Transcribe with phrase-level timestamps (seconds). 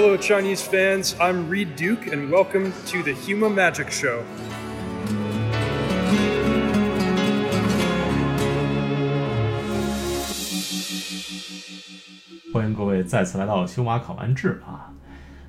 [0.00, 1.16] Hello, Chinese fans.
[1.18, 4.22] I'm Reed Duke, and welcome to the Huma Magic Show.
[12.54, 14.94] 欢迎各位再次来到修马考完制啊。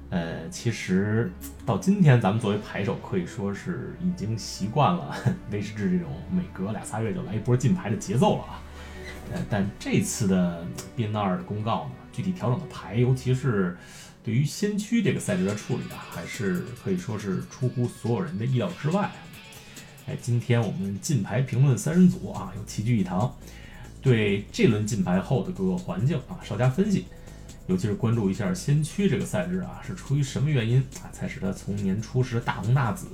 [0.10, 1.32] 呃，其实
[1.64, 5.16] 到今天，咱们作为牌手，可以说是已经习惯了
[5.54, 8.60] 威士制这种每隔俩仨月就来一波进牌的节奏了啊。
[9.32, 10.66] 呃，但这次的
[10.98, 13.78] BNR 的公告呢，具体调整的牌，尤其是
[14.24, 19.12] 对于先驱这个赛制的处理啊，还是可以说是出乎所有人的意料之外。
[20.06, 23.34] 哎，今天我们进牌评论三人组啊，又齐聚一堂，
[24.02, 27.06] 对这轮进牌后的各个环境啊，稍加分析。
[27.68, 33.08] 尤其是关注一下先驱这个赛制啊，是出于什么原因啊，才使他从年初时大红大紫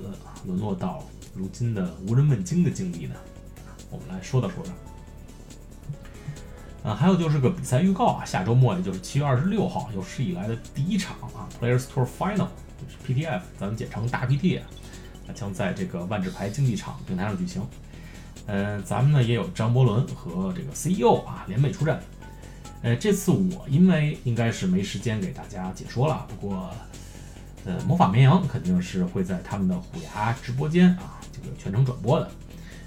[0.46, 3.14] 沦落到如今的无人问津的境地呢？
[3.90, 4.72] 我们来说道说道。
[6.86, 12.46] 啊，还有就是个比赛预告啊，下周末也就是七月二十六号，有史以来的第一场啊，Players Tour Final，
[12.78, 14.64] 就是 PTF，咱们简称大 PT 啊，
[15.34, 17.60] 将在这个万智牌竞技场平台上举行。
[18.46, 22.00] 嗯，咱们呢也有张伯伦和这个 CEO 啊联袂出战。
[22.82, 26.70] 呃，这次我因为应该是没时间给大家解说了，不过，
[27.64, 32.30] 呃，魔法绵羊肯定是会在他们的虎牙直播间啊，这个全程转播的。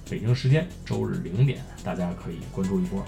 [0.10, 3.04] 北京时间周日零点，大家可以关注一波。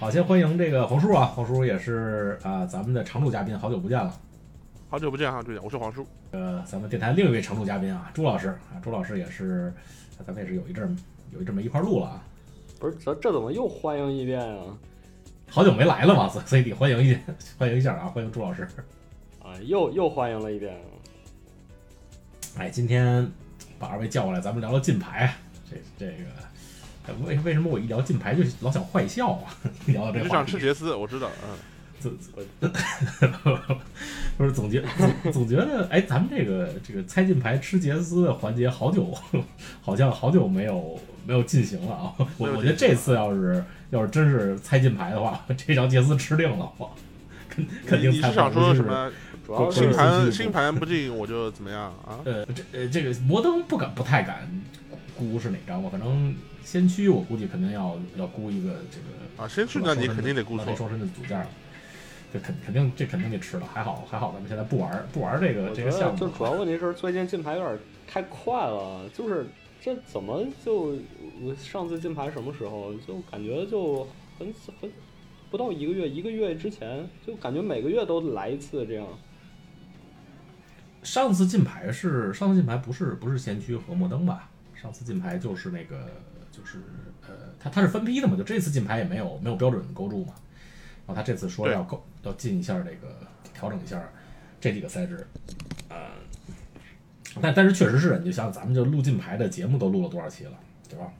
[0.00, 4.18] 好，先欢迎这个黄叔啊，黄叔也是啊，咱们的常驻嘉宾，好久不见了。
[4.88, 6.06] 好久不见，好久不见，我是黄叔。
[6.30, 9.70] 呃，咱们电台另一位常驻嘉宾啊，朱老师啊，朱老师也是，
[10.26, 10.96] 咱们也是有一阵
[11.32, 12.24] 有一阵没一块录了啊。
[12.78, 14.74] 不是，这这怎么又欢迎一遍啊？
[15.50, 17.14] 好久没来了嘛，所所以得欢迎一
[17.58, 18.66] 欢迎一下啊，欢迎朱老师。
[19.42, 20.74] 啊，又又欢迎了一遍。
[22.56, 23.30] 哎，今天
[23.78, 25.34] 把二位叫过来，咱们聊聊金牌。
[25.70, 26.24] 这这个
[27.24, 29.54] 为为什么我一聊金牌就老想坏笑啊？
[29.86, 31.56] 一聊到这个，就想吃杰斯，我知道，嗯。
[32.00, 32.10] 总
[34.38, 34.82] 不是总结
[35.22, 39.14] 总总觉得哎，咱们这个这个猜金牌吃杰斯的环节好久，
[39.82, 42.14] 好像好久没有没有进行了啊！
[42.38, 46.72] 我我觉得这次要是要是真是猜金牌的话，这张杰斯吃定了，
[47.50, 48.10] 肯肯定。
[48.10, 49.12] 你是想说什么？
[49.70, 52.16] 新盘新盘不进我就怎么样啊？
[52.24, 54.48] 呃，这呃这个摩登不敢不太敢
[55.28, 55.88] 估是哪张吧？
[55.90, 61.46] 反正先驱我估计肯定要要估一个这个啊，先驱那你肯定得估错双身的组件了。
[62.32, 66.18] 这肯肯定这肯定得吃了，还好还好，咱们现在不玩不玩这个这个项目。
[66.18, 69.46] 就主要问题是最近进牌有点太快了，就是
[69.80, 70.94] 这怎么就
[71.56, 72.94] 上次进牌什么时候？
[73.06, 74.06] 就感觉就
[74.38, 74.90] 很很
[75.50, 79.04] 不到一个月，一个月之前就感觉每个月都来一次这样。
[81.02, 84.49] 上次进牌是上次进牌不是不是先驱和摩登吧？
[84.80, 86.08] 上次进牌就是那个
[86.50, 86.78] 就是
[87.26, 90.34] 呃，他他是分批的嘛，就这次进牌也没有没有标准勾住嘛。
[91.06, 93.16] 然后他这次说要够要进一下这个
[93.52, 94.02] 调整一下
[94.60, 95.26] 这几个赛制，
[95.88, 95.96] 呃，
[97.40, 100.52] 但但是确实是你就想咱们就录进牌的节目都录了多少期了，
[100.88, 101.12] 对吧？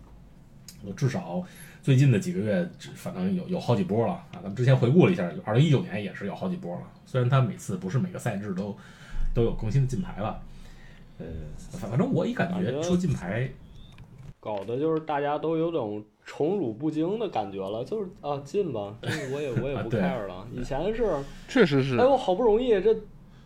[0.82, 1.44] 我至少
[1.82, 4.28] 最近的几个月，反正有有好几波了啊。
[4.34, 6.82] 咱们之前回顾了一下，二零一九年也是有好几波了。
[7.04, 8.74] 虽然他每次不是每个赛制都
[9.34, 10.40] 都有更新的进牌了，
[11.20, 11.26] 呃，
[11.78, 13.50] 反正我一感觉说进牌。
[14.42, 18.94] 搞的就是大家都有种宠辱不惊的感觉了，就是啊进吧，
[19.34, 20.46] 我也我也不 care 了。
[20.50, 21.14] 以前是
[21.46, 22.96] 确实是，哎我好不容易这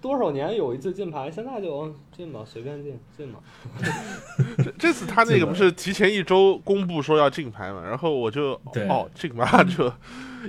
[0.01, 3.41] 多少年有一次进牌，现在就进吧，随便进进吧。
[4.63, 8.53] 这这次他那个不是提前一周公布说要进牌嘛，然后我就
[8.89, 9.93] 哦进吧，就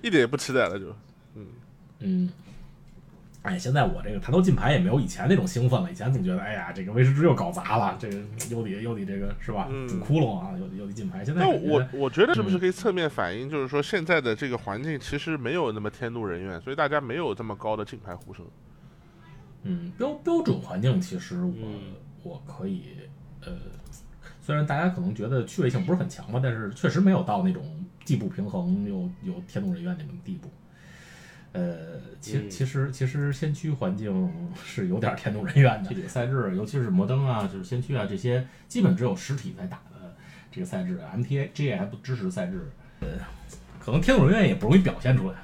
[0.04, 0.86] 一点也不期待了，就
[1.34, 1.48] 嗯
[2.02, 2.30] 嗯。
[3.46, 5.92] 哎，现在我这个谈到进牌也没有以前那种兴奋了。
[5.92, 8.18] 以前总觉得，哎呀，这个威士忌又搞砸了，这个
[8.50, 9.70] 又得又得这个是吧？
[9.88, 11.24] 补窟窿啊，又得又得进牌。
[11.24, 18.44] 现在我我觉得是不是可以侧面反映，就是说现在的这个环境其实没有那么天怒人怨，所以大家没有这么高的进牌呼声。
[19.62, 21.54] 嗯，标标准环境其实我
[22.24, 22.86] 我可以
[23.42, 23.54] 呃，
[24.42, 27.64] 虽然大家可能觉得趣味性不是很强吧，但是确实没有到那种
[28.04, 30.50] 既不平衡又又天怒人怨那种地步。
[31.56, 31.78] 呃，
[32.20, 34.30] 其其实其实先驱环境
[34.62, 35.88] 是有点天怒人怨的。
[35.88, 40.14] 这几个赛制，尤其是摩登啊，就是先驱啊这些，基本只有实体在打的
[40.52, 42.70] 这个赛制，MTA、GA 还不支持赛制。
[43.00, 43.08] 呃，
[43.80, 45.38] 可能天怒人怨也不容易表现出来，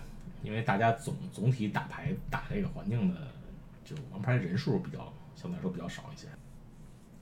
[0.44, 3.18] 因为大家总总体打牌打这个环境的，
[3.86, 6.28] 就王牌人数比较相对来说比较少一些。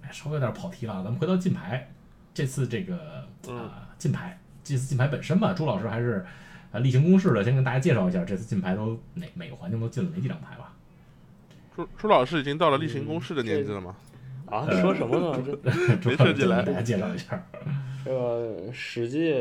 [0.01, 1.87] 哎，稍微有点跑题了，咱们回到进牌。
[2.33, 6.25] 这次这个啊进牌，这次进牌本身吧，朱老师还是。
[6.71, 10.75] 啊，例行公事的，先跟大家介绍一下，这次进牌都哪每个环境都进了哪几张牌吧。
[11.75, 13.95] 朱朱老师已经到了例行公事的年纪了吗？
[14.45, 15.57] 啊，说什么呢？
[16.01, 17.43] 这没设计来，大家介绍一下。
[18.05, 19.35] 这个史记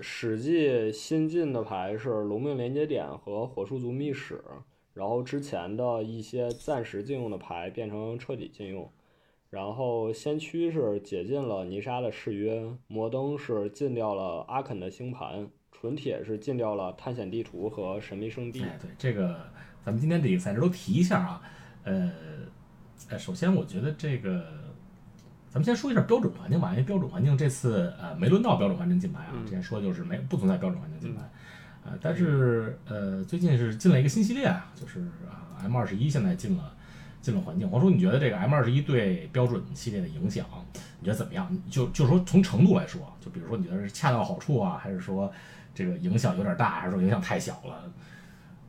[0.00, 4.42] 史记新进的牌是龙命连接点和火树族秘史，
[4.94, 8.90] 然后之前的一些暂时禁用的牌变成彻底禁用。
[9.50, 18.62] 然后先驱是解禁了泥沙的誓约，摩登是禁掉了阿肯的星盘，纯铁是禁掉了探险地图和神秘圣地。
[18.62, 19.40] 哎，对这个，
[19.84, 21.42] 咱们今天这个赛事都提一下啊。
[21.82, 22.10] 呃，
[23.08, 24.44] 呃，首先我觉得这个，
[25.48, 31.22] 咱们先说一下标准环境吧，因为标准环境这次呃没轮到标准环境金牌啊，之前说就是没不存在标准环境金牌，
[31.84, 36.76] 呃，但是呃最近是进了一个新系列啊，就是啊 M 二十一现在进了。
[37.22, 40.44] 进了环境，黄叔，你觉得这个 M 二十一对标准系列的影响，
[40.98, 41.48] 你觉得怎么样？
[41.70, 45.32] 就就说从程度来说，就比如说你觉得是恰到好处啊，还是说
[45.74, 47.92] 这个影响有点大，还是说影响太小了？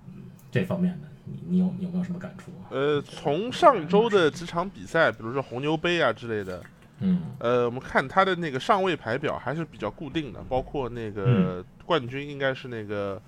[0.07, 2.51] 嗯，这方面的你你有有没有什么感触？
[2.69, 6.63] 呃，从上周的几场比赛，比如说红牛杯啊之类的，
[6.99, 13.21] 嗯，呃，我们看他的那个上位排表还是比较固定的，包括那个冠军应该是那个。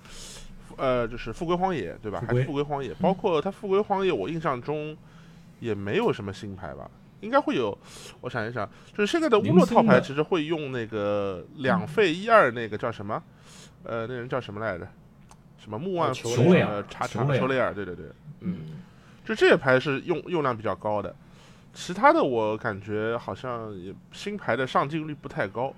[0.78, 2.22] 呃，就是富贵荒野，对吧？
[2.28, 2.92] 还是富贵荒野？
[3.00, 4.94] 包括他富贵荒野，我印象中
[5.58, 6.90] 也没有什么新牌吧？
[7.22, 7.78] 应该会有。
[8.20, 13.22] 我想一想，就是现在的乌洛套牌其实会用那个两费一二那个叫什么？
[13.86, 14.86] 呃，那人叫什么来着？
[15.58, 16.84] 什么木万球雷尔？
[16.88, 17.72] 查查球雷尔？
[17.74, 18.06] 对对对，
[18.40, 18.58] 嗯，
[19.24, 21.14] 就这些牌是用用量比较高的，
[21.72, 25.72] 其他的我感觉好像也新牌的上镜率不太高。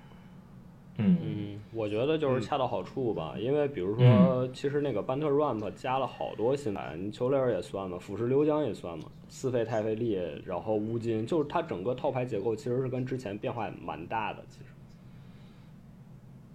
[1.01, 14.43] 嗯我觉得就是恰到好处吧，因为比如说，其实那个班特 ramp 加了好多新牌，你球雷尔也算嘛，腐蚀流浆也算嘛，四费太费力，然后乌金，就是它整个套牌结构其实是跟之前变化蛮大的。
[14.49, 14.65] 其实，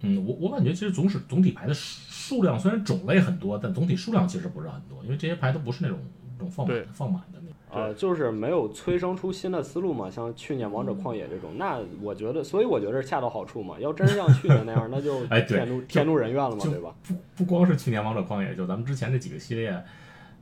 [0.05, 5.97] 嗯，我我感觉其实总是总体牌的数量虽然种类很多，但总体数量其实不是很多，因为这些牌都不是那种
[6.37, 7.55] 那种放满放满的那种。
[7.71, 13.77] 呃，就是没有催生出新的思路嘛，像去年王者旷野这种，那我觉得，所以我觉得恰到好处嘛。
[13.79, 16.95] 要真是像去年那样，那就 天怒天怒人怨了嘛，对吧？
[17.03, 19.83] 不不光是去年王者旷野，就咱们之前这几个系列，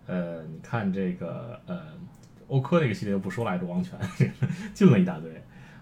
[0.06, 1.80] 呃，你看这个呃
[2.50, 3.98] 欧科那个系列不说了，这王权
[4.76, 5.32] 进了一大堆，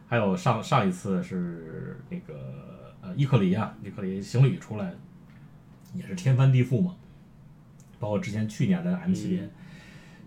[0.08, 2.71] 还有上上一次是那个呃
[3.16, 4.94] 伊克里啊，伊克里行旅出来
[5.96, 6.96] 也是天翻地覆嘛，
[8.00, 9.50] 包括之前去年的 M 系列。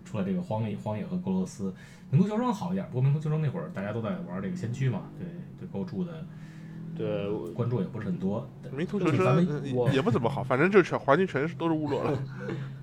[0.06, 1.74] 出了这个荒野、荒野和格罗斯，
[2.10, 2.86] 名图求生好一点。
[2.88, 5.26] 不过名图求生那会儿大家都在玩这个先驱嘛，对
[5.58, 6.12] 对构筑的，
[6.94, 8.48] 对关注也不是很多。
[8.70, 12.22] 名图求生也不怎么好，反正就全环境全是都是 乌罗了。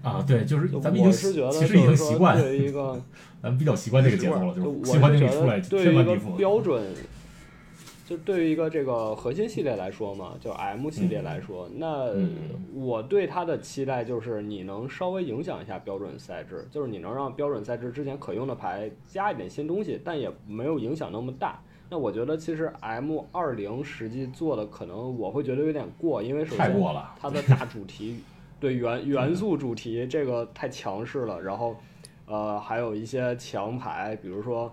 [0.01, 2.99] 啊，对，就是咱们已经其实已经习惯一个，
[3.41, 6.35] 咱们比较习惯这个节奏了，就是新环境里出来天翻地覆。
[6.35, 6.83] 标准。
[8.11, 12.13] 就对于一个这个核心系列来说嘛，就 M 系列来说，那
[12.75, 21.63] 我对它的期待就是你能稍微影响一下标准赛制，就是你能让标准赛制之前可用的牌加一点新东西，但也没有影响那么大。
[21.89, 26.83] 那我觉得其实 M 二零实际做的可能我会觉得有点过，因为首先
[27.17, 28.19] 它的大主题
[28.59, 31.77] 对元 元素主题这个太强势了，然后
[32.25, 34.69] 呃还有一些强牌，比如说。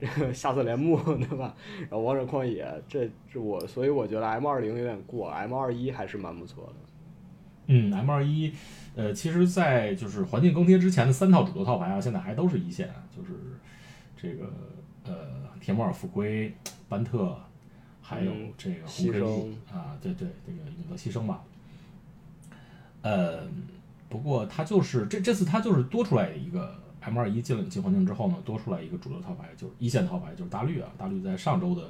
[0.00, 1.54] 这 个下次连幕 对吧？
[1.80, 6.72] 然后王者旷野，这这我所以我觉得 M 二零有点过，M 二一还是蛮不错的。
[7.66, 8.52] 嗯，M 二一，
[8.96, 13.30] 呃，其实，在就是环境更迭之前的三套主流套牌啊，现在还都是一线，就是
[14.16, 14.50] 这个
[15.04, 16.52] 呃，铁木尔复归、
[16.88, 17.36] 班特，
[18.00, 21.44] 还有这个牺牲啊，对对，这个永德牺牲吧。
[23.02, 23.46] 呃，
[24.08, 26.74] 不过他就是这这次他就是多出来一个。
[27.00, 30.88] M 二一进了进环境之后呢，多出来一个主流套牌，就是一线套牌，就是大绿啊。
[30.98, 31.82] 大绿在上周的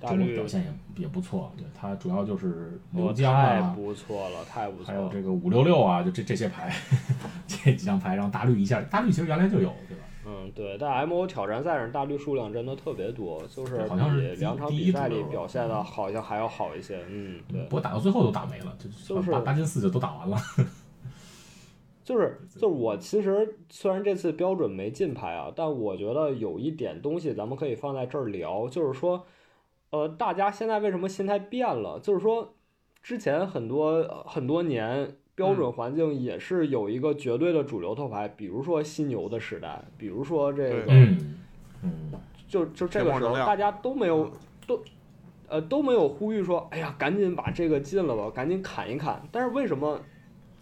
[0.00, 0.62] 周末表现
[0.96, 4.86] 也也不错，对它主要就是流江啊，太不错了，太不错。
[4.86, 6.74] 还有这个五六六啊，就这这些牌，
[7.46, 10.02] 这几张牌让大绿一下，大绿其实原来就有，对吧？
[10.28, 10.76] 嗯，对。
[10.76, 17.00] 但 M O 挑战赛上大绿数量真的特别多，就是好像是两场比赛里表现的好像还要好一些。
[17.08, 17.62] 嗯，对。
[17.64, 20.36] 不过打到最后都打没了，就就是八金四就都打完了。
[22.06, 29.26] 就是就是我其实虽然这次标准没进牌啊，但我觉得有一点东西咱们可以放在这儿聊，就是说，
[29.90, 31.98] 呃，大家现在为什么心态变了？
[31.98, 32.54] 就是说，
[33.02, 40.84] 之前很多很多年标准环境也是有一个绝对的主流头牌，比如说犀牛的时代，比如说这个，
[41.82, 42.12] 嗯，
[42.46, 44.30] 就就这个时候大家都没有
[44.64, 44.80] 都，
[45.48, 49.20] 呃都没有呼吁说，哎呀，赶紧把这个禁了吧，赶紧砍一砍。
[49.32, 50.00] 但是为什么？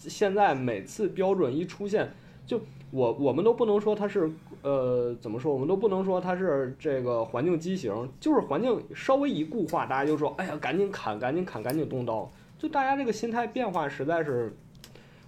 [0.09, 2.11] 现在每次标准一出现，
[2.47, 4.31] 就我我们都不能说它是
[4.63, 12.31] 呃怎么说，我们都不能说它是这个环境畸形，就是环境稍微一固化，大家就说哎呀赶紧砍，赶紧砍，赶紧动刀。
[12.59, 14.57] 就大家这个心态变化实在是，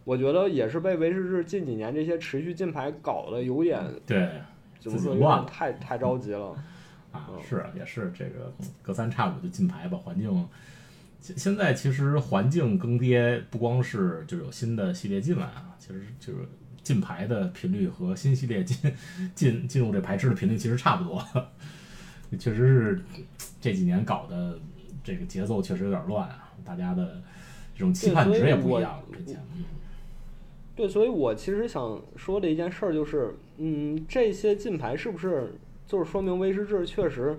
[0.05, 4.31] 我觉得也是被维持制近几年这些持续进牌搞得有点对，
[4.79, 6.55] 怎么说有点太太着急了。
[7.13, 8.53] 啊，是也是这个
[8.83, 10.49] 隔三差五就进牌吧，环境。
[11.27, 16.39] 现现在其实环境更迭，不光是就有新的系列进来啊，其实就是
[16.85, 18.93] 进牌的频率和新系列进
[19.35, 21.21] 进进入这排斥的频率其实差不多，
[22.39, 23.03] 确实是
[23.61, 24.57] 这几年搞的
[25.03, 27.21] 这个节奏确实有点乱啊，大家的
[27.75, 29.65] 这种期盼值也不一样，嗯。
[30.77, 35.53] 对，所以我其实想说的一件事儿就是，嗯，这些进牌是不是
[35.89, 37.37] 就是说明威士忌确实？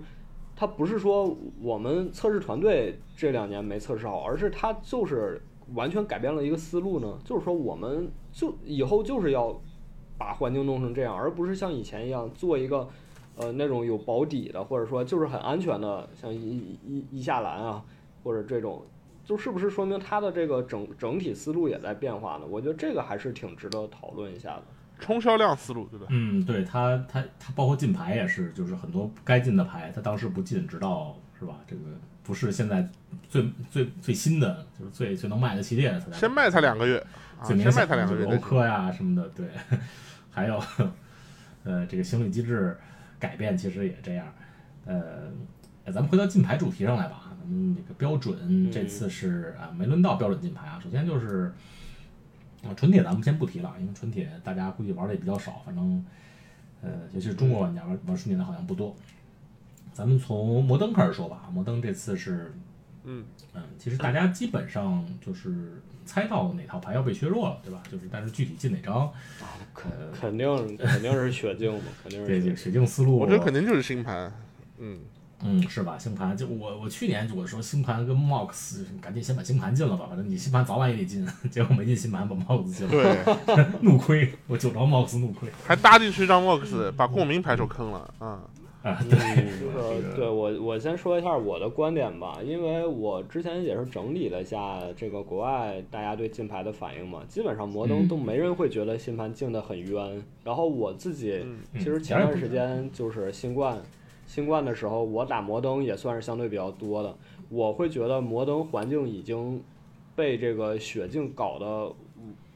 [0.60, 5.40] 它不是说我们测试团队这两年没测试好，而是它就是
[5.74, 7.16] 完全改变了一个思路呢。
[7.24, 9.56] 就是说，我们就以后就是要
[10.18, 12.88] 把环境弄成这样，而不是像以前一样做一个
[13.36, 17.84] 呃那种有保底的，或者说就是很安全的，像一一一下栏啊，
[18.24, 18.82] 或者这种，
[19.24, 22.44] 就是不是说明它的这个整整体思路也在变化呢？
[22.50, 24.64] 我觉得这个还是挺值得讨论一下的。
[24.98, 26.06] 冲销量思路对吧？
[26.10, 31.56] 嗯，对他他他包括进牌也是，就是很多该进的牌，他当时不进，直到是吧？
[31.66, 31.82] 这个
[32.22, 32.86] 不是现在
[33.28, 37.02] 最最最新的，就是最最能卖的系列的，他先卖他两个月，
[37.44, 38.24] 最先卖他两个月。
[38.26, 39.46] 欧科呀什么的，对，
[40.30, 40.62] 还有
[41.64, 42.76] 呃这个行李机制
[43.18, 44.26] 改变其实也这样。
[44.84, 45.30] 呃，
[45.86, 51.52] 咱们回到进牌主题上来吧，咱们这个标准这次是啊没轮到标准进牌啊，首先就是。
[52.62, 56.04] 啊，纯铁咱们先不提了，因为纯铁大家估计玩的也比较少，反正，
[56.82, 58.94] 呃，尤其是中国玩家玩玩纯铁的好像不多。
[59.92, 62.52] 咱们从摩登开始说吧，摩登这次是，
[63.04, 63.24] 嗯
[63.54, 67.82] 嗯，其实大家基本上就是猜到哪套牌要被削弱了，对吧？
[67.90, 69.12] 就是但是具体进哪张，
[69.74, 73.18] 肯肯定肯定是血镜嘛，肯定是血镜思路。
[73.18, 74.32] 我觉得肯定就是新盘，
[74.78, 74.98] 嗯。
[75.44, 75.96] 嗯，是吧？
[75.96, 88.40] 星盘就我我去年我说星盘跟 MOX 赶紧先把星盘进了吧，反正你星盘早晚也得进， 结果没进星盘把 MOX 进了，对， 怒亏，我九张 MOX 怒亏，还搭进去一张 MOX，把共鸣牌手坑了，啊
[88.82, 103.78] 啊，对，对我我先说一下我的观点吧，因为我之前也是整理了一下这个国外大家对金牌的反应嘛，基本上摩登都没人会觉得新盘进的很冤，然后我自己其实前段时间就是新冠。
[104.28, 107.16] 新冠的时候，我打摩登也算是相对比较多的。
[107.48, 109.60] 我会觉得摩登环境已经
[110.14, 111.90] 被这个雪镜搞得，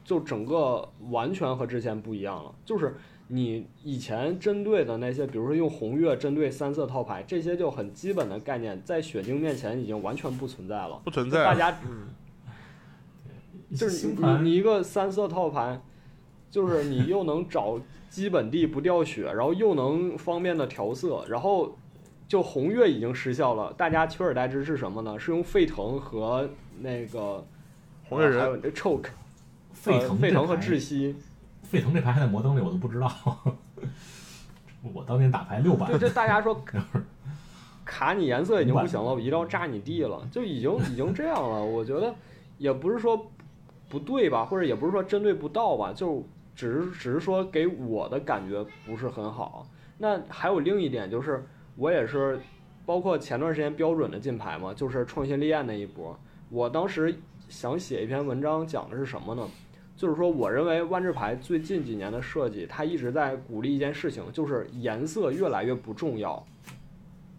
[0.05, 2.53] 就整个完全和之前不一样了。
[2.63, 2.95] 就是
[3.27, 11.01] 你以前针对的那些，比如说用红月针对三色套牌，这些就很基本的概念，在雪镜面前已经完全不存在了。
[11.03, 11.43] 不存在。
[11.43, 11.75] 大家，
[13.75, 15.81] 就是你你一个三色套牌，
[16.51, 17.79] 就是你又能找。
[18.13, 21.75] 基本地不掉血，然后又能方便的调色，然后
[22.27, 23.73] 就红月已经失效了。
[23.73, 25.17] 大家取而代之是什么呢？
[25.17, 26.47] 是用沸腾和
[26.79, 27.43] 那个
[28.07, 29.07] 红月人，还有那 choke，
[29.73, 31.15] 沸腾沸腾和窒息。
[31.63, 33.11] 沸腾这牌还在摩登里，我都不知道。
[34.93, 35.91] 我当年打牌六百。
[35.91, 36.63] 就这大家说
[37.83, 41.65] 卡你颜色已经不行了，我一刀炸你地了，就已经 已经这样了。
[41.65, 42.13] 我觉得
[42.59, 43.25] 也不是说
[43.89, 46.23] 不对吧，或者也不是说针对不到吧，就。
[46.55, 49.67] 只是只是说给我的感觉不是很好。
[49.97, 51.43] 那还有另一点就是，
[51.75, 52.39] 我也是，
[52.85, 56.17] 包括前段时间标准的进牌嘛，就是创新立案那一波。
[56.49, 57.15] 我当时
[57.49, 59.47] 想写一篇文章，讲的是什么呢？
[59.95, 66.43] 就是说，我认为万智牌最近几年的设计，它一直在鼓励一件事情，就是颜色越来越不重要。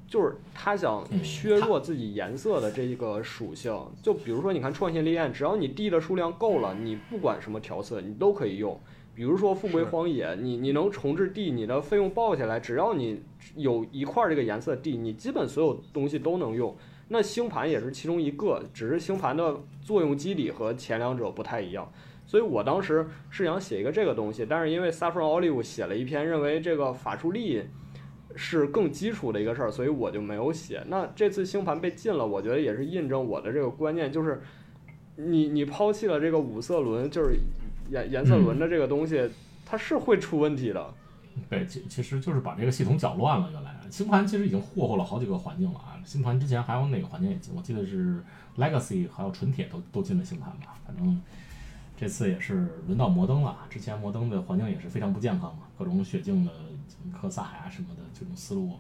[0.06, 3.76] 就是他想削弱自己颜色的这个属性。
[4.00, 8.78] 就比如说，你看创新立艳，只要你地的数量够了，你不管什么调色，你都可以用。
[9.14, 13.23] 比如说富贵荒野，你你能重置地，你的费用报下来，只要你
[13.54, 16.76] 有一块这个颜色地，你基本所有东西都能用。
[17.06, 21.88] 那星盘也是其中一个，只是星盘的作用机理和前两者不太一样。
[22.26, 27.62] 所以我当时是想写一个这个东西，但是因为 Saffron Olive 写了一篇认为这个法术力
[28.35, 30.83] 是更基础的一个事儿，所以我就没有写。
[30.88, 34.42] 那这次星盘被禁了，我觉得也是印证我的这个观念，就是
[35.16, 37.38] 你你抛弃了这个五色轮，就是。
[37.90, 39.30] 颜颜色轮的这个东西，
[39.64, 40.94] 它是会出问题的。
[41.48, 43.50] 对，其其实就是把这个系统搅乱了。
[43.50, 45.98] 原来星盘其实已经霍霍了好几个环境了啊。
[46.04, 47.52] 星盘之前还有哪个环境也进？
[47.56, 48.22] 我记得是
[48.56, 50.78] Legacy 还有纯铁都都进了星盘吧。
[50.86, 51.20] 反正
[51.96, 53.58] 这次也是轮到摩登了。
[53.68, 56.52] 之前摩登的环境也是非常不健康嘛，各种血镜的
[57.12, 58.78] 科萨呀什么的这种思路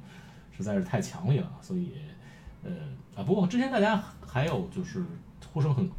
[0.56, 1.50] 实在是太强烈了。
[1.60, 1.90] 所以
[2.62, 2.70] 呃
[3.16, 5.02] 啊，不过之前大家还有就是
[5.52, 5.90] 呼声很。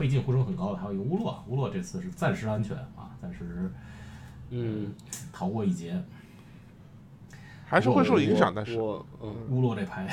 [0.00, 3.70] 被禁呼声很高的还有一个乌洛，乌洛这次是暂时安全啊，暂时
[4.48, 4.94] 嗯
[5.30, 6.02] 逃过一劫，
[7.66, 8.50] 还是会受影响。
[8.56, 10.08] 但是我嗯乌洛这牌，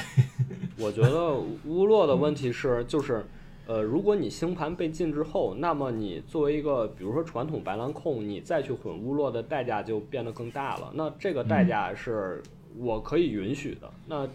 [0.77, 3.25] 我觉得乌洛的问题是就是
[3.65, 10.91] 呃，如果你星盘被禁之后，那么你作为一个比如说传统白蓝控，你再去混乌洛的代价就变得更大了。
[10.95, 12.43] 那这个代价是
[12.77, 13.89] 我可以允许的。
[14.05, 14.27] 那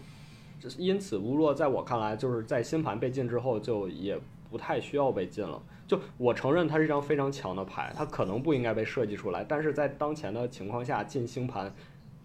[0.77, 4.19] 因此，乌洛在我看来，就是在星盘被禁之后，就也
[4.53, 5.59] 不太需要被禁了。
[5.87, 11.73] 就我承认它是一张非常强的牌，它可能不应该被设计出来，但是在当前的情况下，进星盘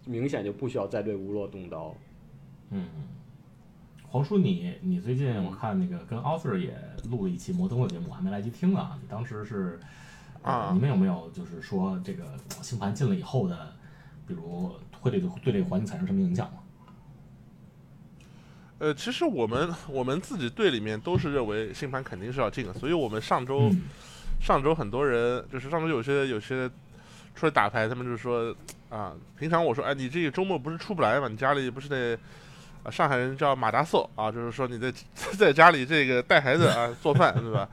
[0.05, 1.95] 明显就不需要再对乌洛动刀。
[2.69, 2.87] 嗯，
[4.07, 6.77] 黄叔，你你最近我看那个跟 Author 也
[7.09, 8.95] 录了一期摩登的节目，我还没来及听啊。
[9.01, 9.79] 你当时是
[10.43, 12.23] 啊，你们有没有就是说这个
[12.61, 13.73] 星盘进了以后的，
[14.27, 14.71] 比如
[15.01, 16.59] 会对对这个环境产生什么影响吗？
[18.79, 23.69] 呃，其实我们我们自己队里面都是认为新盘肯定是要进的，所以我们上周
[24.41, 26.69] 上周很多人就是上周有些有些
[27.35, 28.55] 出来打牌，他们就说
[28.89, 32.17] 啊，平常我说哎，你这个周末不是出不来嘛，你家里不是得
[32.83, 34.93] 啊，上海人叫马达寿啊，就是说你在
[35.37, 37.67] 在家里这个带孩子啊做饭对吧，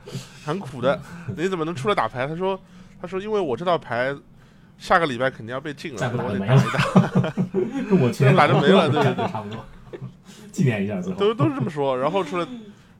[0.45, 0.99] 很苦的，
[1.37, 2.27] 你怎么能出来打牌？
[2.27, 2.59] 他说
[3.01, 4.13] 他说因为我这道牌
[4.77, 7.33] 下个礼拜肯定要被禁了，我得打一打，
[8.01, 9.63] 我全打就没了，对对对，差不多。
[10.57, 11.95] 纪念一下，都都是这么说。
[11.97, 12.47] 然后出来，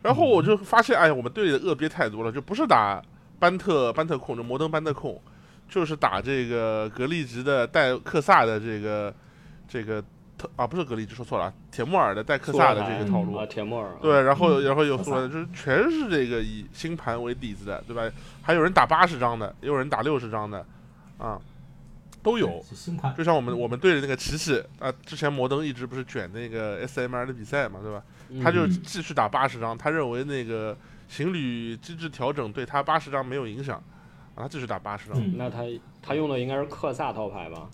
[0.04, 3.02] 然后我就发现，哎呀，我们队里的恶鳖太多了，就不是打
[3.40, 5.20] 班特班特控，就摩登班特控，
[5.68, 9.14] 就是打这个格力值的带克萨的这个
[9.68, 10.04] 这个
[10.38, 13.34] 特啊，不是格力吉，说错了，铁木尔的带克萨的这个套路。
[13.36, 13.90] 啊，铁木尔。
[14.02, 18.04] 对，然后然后有苏的，就是全是这个以星盘为底子的，对吧？
[18.44, 20.64] 还有人打八十张的，也有人打六十张的，
[21.18, 21.40] 啊。
[22.28, 22.62] 都有，
[23.18, 28.04] 就像我们我们队的那个琪琪啊，之前摩登一直不是卷那个 SMR 的比赛嘛，对吧？
[28.44, 33.82] 他就继续打八十张，他认为那个行旅机制调整对他八十张没有影响，
[34.36, 35.38] 啊，他继续打八十张。
[35.38, 35.62] 那他
[36.02, 37.70] 他用的应该是克萨套牌吧？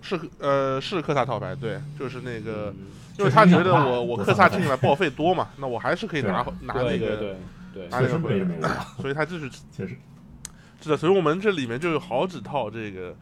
[0.00, 2.74] 是呃是克萨套牌，对，就是那个，
[3.18, 7.36] 因为他觉得我我克萨进来报废多嘛，那我还是可以拿拿那个
[7.74, 8.70] 对拿那个，
[9.02, 9.94] 所以他继续确实
[10.80, 13.14] 是的，所以我们这里面就有好几套这个。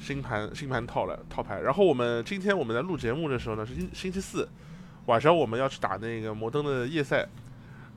[0.00, 4.48] 星盘新盘套了套牌，然后我们今天我们在录节目的时候呢是星星期四
[5.06, 7.26] 晚上我们要去打那个摩登的夜赛，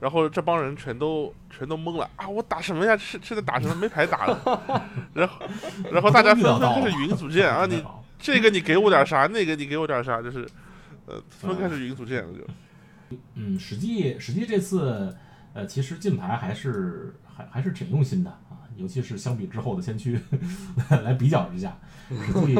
[0.00, 2.28] 然后这帮人全都全都懵了啊！
[2.28, 2.96] 我打什么呀？
[2.96, 3.74] 现现在打什么？
[3.74, 4.82] 没牌打了。
[5.14, 5.42] 然后
[5.90, 7.66] 然后大家纷纷开始云组建啊！
[7.66, 7.84] 你
[8.18, 9.26] 这个你给我点啥？
[9.26, 10.22] 那个你给我点啥？
[10.22, 10.48] 就是
[11.06, 13.18] 呃，分开始云组建了就。
[13.34, 15.14] 嗯，实际实际这次
[15.52, 20.18] 呃，其实进牌还是还还是挺用心的啊，尤其是相比之后的先驱
[21.04, 21.76] 来比较一下。
[22.08, 22.58] 实际，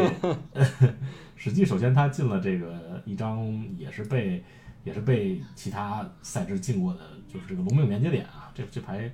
[1.37, 4.43] 实际首先他进了这个一张，也是被
[4.85, 9.13] 也是被其他赛制进过的，就是这个龙命连接点啊，这这牌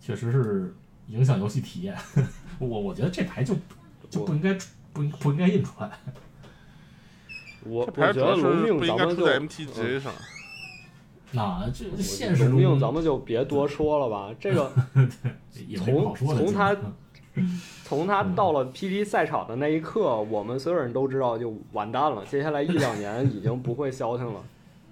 [0.00, 0.74] 确实是
[1.08, 1.96] 影响游戏体验。
[2.58, 3.56] 我我觉得这牌就
[4.10, 4.56] 就不应该
[4.92, 5.90] 不应不应该印出来。
[7.64, 9.24] 我我觉得龙命不应该出
[11.34, 14.72] 那这现实龙命咱们就别多说了吧， 这个
[15.76, 16.76] 从从他。
[17.82, 22.24] 从他到了 PT 赛场的那一刻，我们所有人都知道就完蛋了。
[22.26, 24.40] 接下来一两年已经不会消停了。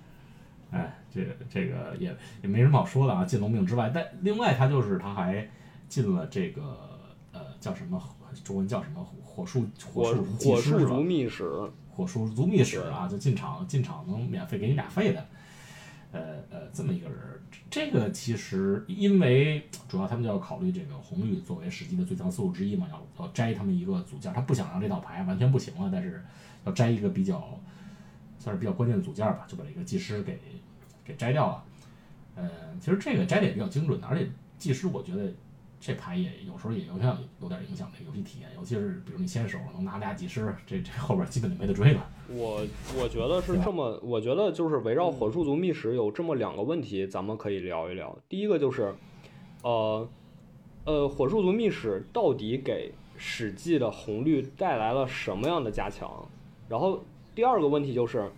[0.73, 3.25] 哎，这这个也也没什么好说的啊。
[3.25, 5.49] 进龙命之外，但另外他就是他还
[5.89, 6.63] 进了这个
[7.31, 8.03] 呃叫什么
[8.43, 11.49] 中文叫什么火术火术火术族密使
[11.91, 15.25] 火术族密使啊，就进场进场能免费给你俩费的。
[16.13, 16.21] 呃
[16.51, 17.19] 呃，这么一个人，
[17.71, 26.23] 这个其实因为主要他们就要考虑这个红绿作为实际的最强思路之一嘛，要要摘他们一个组件，他不想让这套牌完全不行了，但是
[26.65, 27.59] 要摘一个比较
[28.39, 30.39] 算是比较关键的组件吧，就把这个技师给
[31.05, 31.65] 给摘掉了。
[32.37, 35.33] 呃，其实这个摘的也比较精准的，而且技师我觉得。
[35.85, 42.09] 这牌也有时候也有点有点影响这个游戏体验，尤其是比如你先手能拿俩技师，这这后边基本就没得追了。
[42.35, 42.61] 我
[42.99, 48.17] 我觉得是这么，我觉得就是围绕火树族密使有这么两个问题，咱们可以聊一聊。
[48.29, 48.95] 第一个就是，
[49.63, 50.09] 呃
[50.85, 56.29] 呃，火树族密使到底给史记的红绿带来了什么样的加强？
[56.69, 57.03] 然后
[57.35, 58.31] 第二个问题就是。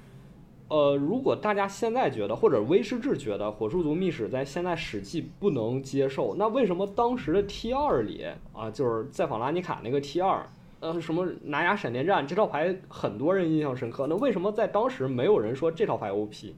[0.67, 10.49] 呃，如果大家现在觉得，或者威士治觉得火树族密使在现在史记不能接受，那为什么当时的 T 二里啊，就是在访拉尼卡那个 T 二，
[10.85, 14.07] 呃，什么拿牙闪电战这套牌，很多人印象深刻。
[14.07, 16.55] 那为什么在当时没有人说这套牌 OP？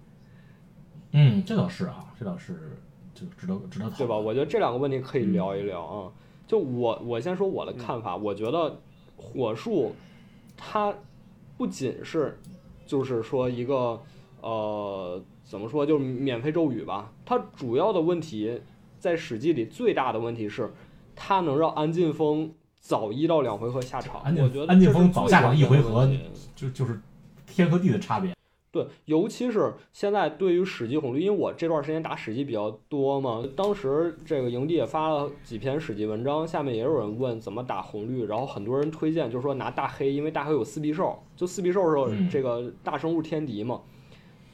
[1.12, 2.76] 嗯，这倒是啊，这倒是
[3.14, 4.16] 就值得值得讨论，对吧？
[4.16, 6.12] 我觉得这两个问题可以聊一聊啊。
[6.46, 8.80] 就我我先说我的看法，我觉得
[9.16, 9.94] 火术
[10.56, 10.92] 它
[11.56, 12.38] 不仅是。
[12.86, 14.00] 就是说一个，
[14.40, 17.12] 呃，怎么说，就是免费咒语吧。
[17.24, 18.60] 它主要的问题
[19.00, 20.72] 在史记里最大的问题是，
[21.16, 24.22] 它能让安晋风早一到两回合下场。
[24.24, 26.08] 我觉得安晋风早下场一回合，
[26.54, 27.00] 就就是
[27.46, 28.34] 天和地的差别。
[28.72, 43.80] 对，尤其是现在对于史记红绿，因为我这段时间打史记比较多嘛，当时这个营地也发了几篇史记文章，下面也有人问怎么打红绿，然后很多人推荐就是说拿大黑，因为大黑有四臂兽，就四臂兽是这个大生物天敌嘛。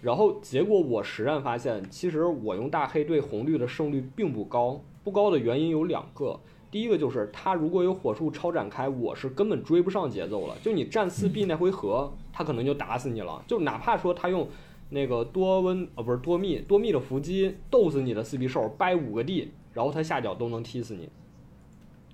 [0.01, 6.39] 然后结果我实战发现，其实我用大黑对红绿的胜率并不高，不高的原因有两个。
[6.73, 10.57] 第一个就是他如果有火术超展开，我是根本追不上节奏了。
[10.63, 13.45] 就你战四 B 那回合，他可能就打死你了。
[13.47, 14.49] 就哪怕说他用
[14.89, 21.11] 那个多温呃不是多密多密的伏击斗死你的四 B 兽，掰五个地，然后他下脚都能踢死你。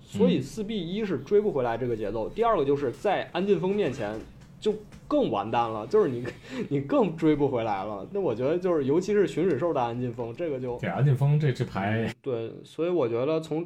[0.03, 4.19] 所以四 B 一是追不回来这个节奏，第二个就是在安进风面前
[4.59, 4.75] 就
[5.07, 6.27] 更完蛋了，就是你
[6.69, 8.05] 你更追不回来了。
[8.11, 13.65] 那我觉得就是尤其是巡水兽的安进风，这个就给安进风这这牌对，所以我觉得从。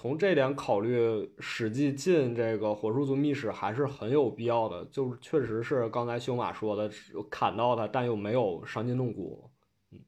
[0.00, 4.84] 从这点考虑，史记进这个火术族秘史还是很有必要的。
[4.92, 6.88] 就是确实是刚才修马说的，
[7.28, 9.50] 砍到他，但又没有伤筋动骨。
[9.90, 9.98] 嗯，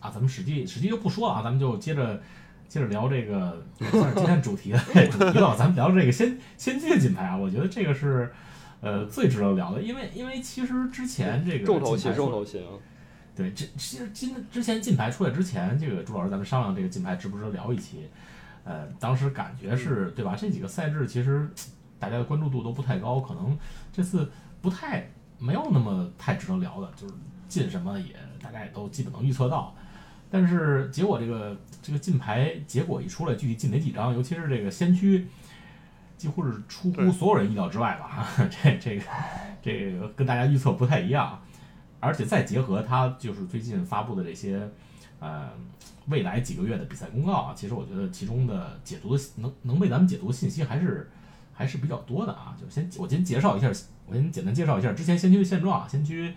[0.00, 2.18] 啊，咱们史记史记就不说了啊，咱们就接着
[2.66, 4.78] 接着聊这个算是今天主题的
[5.12, 5.54] 主题了。
[5.54, 8.32] 咱们聊这个先先进金牌啊，我觉得这个是
[8.80, 12.72] 呃最值得聊的，因为因为其实之前这个重头戏重头戏啊，
[13.36, 18.08] 对，这其实今之前金牌出来之前，这个朱老师咱们商量这个金牌值不值得聊一期。
[18.64, 20.36] 呃，当时感觉是对吧？
[20.36, 21.48] 这几个赛制其实
[21.98, 23.58] 大家的关注度都不太高，可能
[23.92, 27.14] 这次不太没有那么太值得聊的，就是
[27.48, 29.74] 进什么也大家也都基本能预测到。
[30.30, 35.26] 但是结果这个这个进牌结果一出来，具体进哪几张，尤其是这个先驱，
[36.16, 38.28] 几乎是出乎所有人意料之外吧？
[38.50, 39.04] 这这个
[39.62, 41.40] 这个跟大家预测不太一样，
[41.98, 44.70] 而且再结合他就是最近发布的这些，
[45.18, 45.48] 呃。
[46.10, 51.08] 未来几个月的比赛公告啊，其实我觉得其中的解读的能能为咱们解读的信息还是
[51.54, 52.56] 还是比较多的啊。
[52.60, 53.68] 就先我先介绍一下，
[54.06, 55.88] 我先简单介绍一下之前先驱的现状啊。
[55.88, 56.34] 先驱，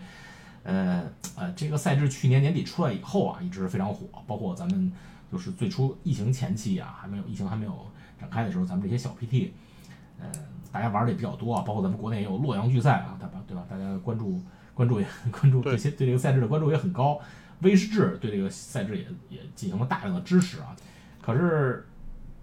[0.63, 1.03] 呃
[1.35, 4.07] 呃，这个赛制去年年底出来以后啊，一直非常火。
[4.27, 4.91] 包括咱们
[5.31, 7.85] 就是最初疫情前期啊，还没有疫情还没有
[8.19, 9.49] 展开的时候，咱们这些小 PT，
[10.19, 10.29] 呃，
[10.71, 11.63] 大家玩的也比较多啊。
[11.65, 13.43] 包括咱们国内也有洛阳巨赛啊，对吧？
[13.47, 13.65] 对吧？
[13.69, 14.39] 大家关注
[14.73, 17.19] 关注也 关注这些对这个赛制的关注也很高。
[17.63, 20.75] 威士治对这个赛制也也进行了大量的支持啊，
[21.21, 21.87] 可是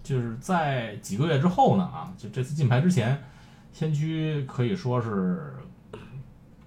[0.02, 3.22] 就是在几个月之后呢啊，就这次进牌之前，
[3.72, 5.54] 先驱可以说是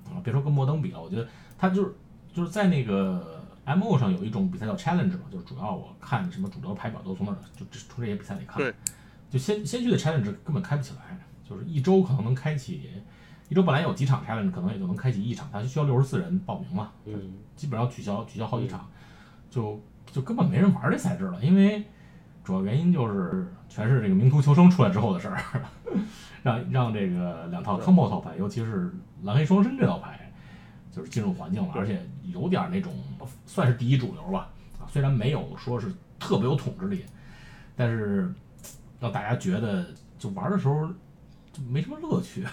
[0.05, 1.95] 啊，别说跟摩登比了，我觉得他就是
[2.33, 8.61] 就是在那个 M O 上有一种比赛叫 Challenge 嘛，就是主要我看什么主流排表都从那儿就从这些比赛里看，
[9.29, 12.89] 就先先驱的 Challenge 根本开不起来，就是一周可能能开启。
[13.53, 18.89] 一周本来有几场 challenge，可能也就能开启一场，它需要六十四人报名嘛，嗯，基本上取消取消好几场，
[19.47, 21.85] 就就根本没人玩这赛制了，因为
[22.43, 25.39] 主要原因就是全是这个名图求生出来之后的事儿，
[26.41, 30.33] 让让这个两套 combo 套牌，尤其是蓝黑双身这套牌，
[30.91, 32.91] 就是进入环境了，而且有点那种
[33.45, 37.05] 算是第一主流吧，啊，虽然没有说是特别有统治力，
[37.75, 38.33] 但是
[38.99, 39.85] 让大家觉得
[40.17, 40.87] 就玩的时候
[41.51, 42.43] 就没什么乐趣。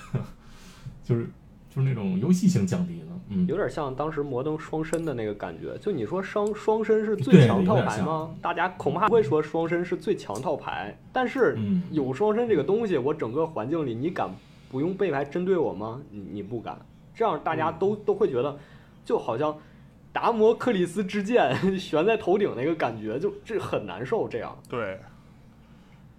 [1.11, 1.27] 就是
[1.68, 5.77] 就是那种游戏性降低了，嗯，有点像当时摩登双身的那个感觉。
[5.79, 8.31] 就你说双双身是最强套牌吗？
[8.40, 10.96] 大家恐怕不会说双身是最强套牌。
[11.12, 11.59] 但是
[11.90, 14.31] 有双身这个东西，我整个环境里，你敢
[14.70, 16.01] 不用背牌针对我吗？
[16.11, 16.79] 你你不敢。
[17.14, 18.59] 这样大家都都会觉得，
[19.05, 19.57] 就好像
[20.12, 24.27] 达摩克里斯之剑 悬在头顶那个感觉，就这很难受。
[24.27, 24.99] 这样对。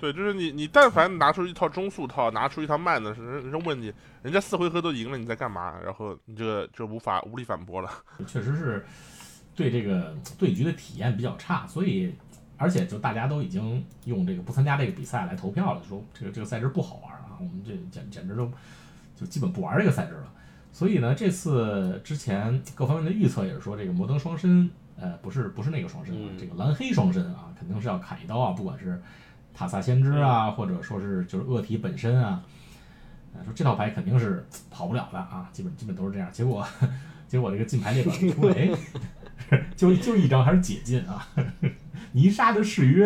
[0.01, 5.79] 对，就是你，你但凡拿出一套中速套，拿出一套慢的，人人问你，人家四回合都赢了，你在干嘛？
[5.85, 7.89] 然后你这个就无法无力反驳了。
[8.25, 8.83] 确实是
[9.55, 12.15] 对这个对局的体验比较差，所以
[12.57, 18.51] 而且就大家都已经用这个不参加这个比赛来投票了，说这个这个赛制不好玩啊，我们这简简直都
[19.15, 20.33] 就基本不玩这个赛制了。
[20.71, 24.67] 所以呢，这次之前各方面的预测也是说，这个摩登双身，
[24.99, 28.99] 呃，不是不是那个双身，这个蓝黑双身啊，肯定是要砍一刀啊，不管是。
[29.53, 32.43] 塔萨先知啊，或者说是就是恶体本身啊，
[33.43, 36.29] 说这套牌肯定是 跑不了的啊，基本基本都是这样。
[36.31, 36.65] 结果
[37.27, 38.69] 结果这个进牌列表一出来，
[39.75, 41.27] 就就一张还是解禁啊，
[42.13, 43.05] 泥沙的誓约，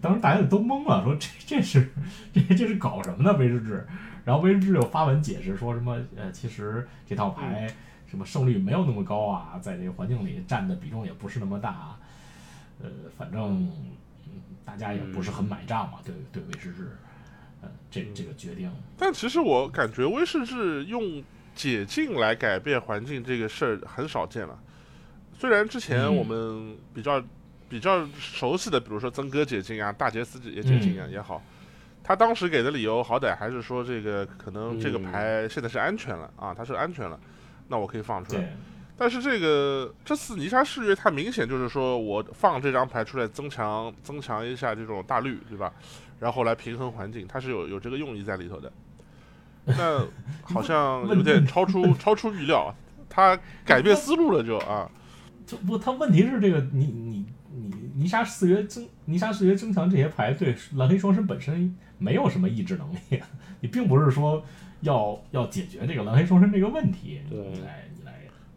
[0.00, 1.90] 当时大家都懵了，说这这是
[2.32, 3.32] 这这是搞什么呢？
[3.38, 3.86] 威士治，
[4.24, 7.66] 然后威士治又发文解释说什么呃，其实这套牌
[8.06, 11.96] 什么胜率没有那么高啊，在这个环境里占的比重也不是那么大，
[12.82, 13.70] 呃，反正。
[14.64, 16.82] 大家也不是很买账嘛，对对威士忌，
[17.62, 18.70] 呃，这这个决定。
[18.96, 21.22] 但其实我感觉威士忌用
[21.54, 24.58] 解禁来改变环境这个事儿很少见了。
[25.38, 27.22] 虽然之前我们比较
[27.68, 31.42] 比较熟悉的，比如说曾哥解禁啊，大杰斯也解禁啊也好，
[32.02, 37.18] 他当时给的理由好歹还是说这个可能这个牌现在是安全了啊，它是安全了。
[37.68, 38.52] 那我可以放出来。
[38.96, 45.72] 但是这个这次泥沙誓约，它明显就是说我放这张牌出来，增强增强一下这种大绿，对吧？
[46.20, 48.72] 然后来平衡环境，它是有有这个用意在里头的。
[49.64, 50.06] 那
[50.42, 52.72] 好像有点超出超出预料，
[53.08, 54.88] 他改变思路了就啊。
[55.44, 63.20] 就不，他问题是这个，你你你泥沙誓约增泥沙誓约增强这些牌对蓝黑双生本身没有什么抑制能力，
[63.60, 64.42] 你并不是说
[64.82, 67.38] 要要解决这个蓝黑双生这个问题，对。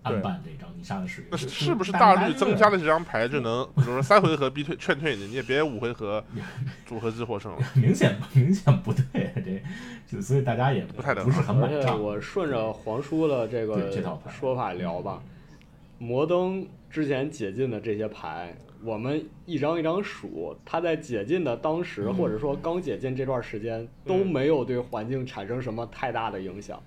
[0.07, 6.23] 安办这张泥沙的誓约，那是不是大绿增加了这张牌就能，比如说三回合逼退 劝退你，你也别五回合
[6.85, 7.59] 组合制获胜了。
[7.75, 9.31] 明显 明显不对，
[10.07, 12.01] 这就所以大家也不太不是很买账。
[12.01, 13.91] 我顺着黄叔的这个
[14.29, 15.21] 说法聊吧，
[15.97, 26.81] 摩登之前解禁的这些牌，我们一张一张数，他在解禁的当时或者说刚解禁这段时间都没有对环境产生什么太大的影响，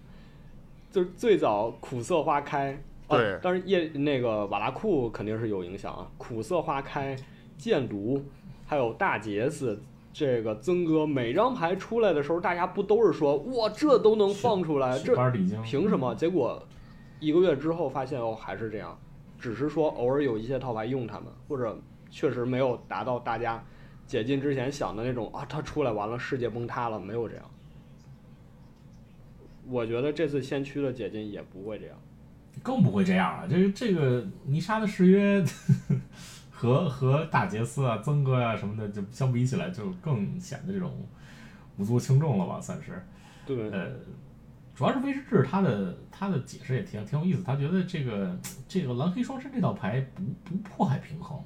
[0.91, 2.81] 就是最早苦涩花开。
[3.11, 6.11] 对，但是叶那个瓦拉库肯定是有影响啊。
[6.16, 7.16] 苦涩花开、
[7.59, 8.25] 剑毒，
[8.66, 15.14] 还有大杰斯，这个曾哥每张牌出来的时候，大家不都是说哇，这都能放出来，这
[15.64, 16.14] 凭什么？
[16.14, 16.62] 结果
[17.18, 18.96] 一个月之后发现哦，还是这样，
[19.38, 21.77] 只是说偶尔有一些套牌用他们，或者
[22.11, 23.62] 确实没有达到大家
[24.07, 27.44] 解禁之前想的那种啊，他出来完了世界崩塌了，没有这样。
[29.68, 31.96] 我觉得这次先驱的解禁也不会这样。
[32.63, 33.49] 更不会这样了。
[33.49, 35.43] 这个这个泥沙的誓约
[36.51, 40.93] 和和大杰斯啊、曾哥呀什么的，就相比起来，就更显得这种
[41.79, 42.61] 无足轻重了吧？
[42.61, 43.03] 算是。
[43.47, 43.71] 对。
[43.71, 43.89] 呃，
[44.75, 47.43] 主要是威士治他的他的解释也挺挺有意思。
[47.43, 51.43] 他觉得这个这个蓝黑双生这道牌不不破坏平衡，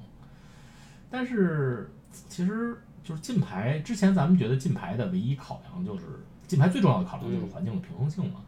[1.09, 1.89] 但是
[2.27, 6.03] 其实就是禁牌之前咱们觉得禁牌的唯一考量就是
[6.45, 8.41] 禁牌最重要的考量就是环境的平衡性嘛，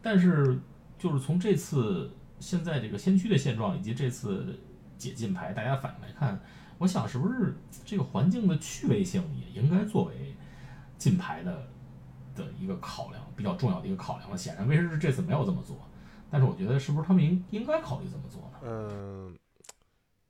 [0.00, 0.58] 但是。
[0.98, 4.58] 就是从这次现在这个先驱的现状，以及这次
[4.96, 6.40] 解禁牌，大家反应来看，
[6.78, 7.54] 我想是不是
[7.84, 10.34] 这个环境的趣味性也应该作为
[10.96, 11.68] 禁牌的
[12.34, 14.36] 的一个考量，比较重要的一个考量了。
[14.36, 15.76] 显然威士忌这次没有这么做，
[16.30, 18.58] 但是我觉得是不是他们应应该考虑这么做呢？
[18.62, 19.38] 嗯，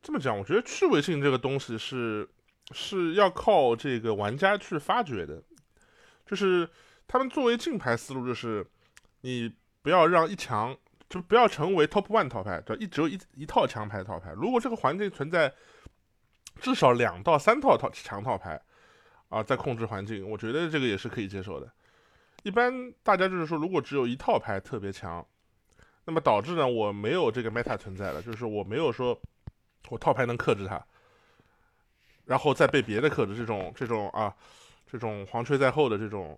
[0.02, 2.28] 这么讲，我觉得趣味性这个东西是
[2.72, 5.42] 是要靠这个玩家去发掘的，
[6.26, 6.68] 就是
[7.06, 8.66] 他们作为禁牌思路，就是
[9.20, 9.52] 你。
[9.86, 10.76] 不要让一强，
[11.08, 14.32] 就不要成为 top one 套牌，就一只有一一套强牌套牌。
[14.32, 15.54] 如果这个环境存在
[16.60, 18.60] 至少两到三套套强套牌
[19.28, 21.72] 啊，在控制环境，我觉得这个也是可以接受的。
[22.42, 25.24] 一般大家就是说，如果只有一套牌特别强，
[26.04, 29.16] 那么导致呢，我没有这个 meta 存在了，就是我没有说
[29.88, 30.84] 我套牌能克制它，
[32.24, 34.34] 然后再被别的克制，这种这种啊，
[34.90, 36.36] 这种黄吹在后的这种。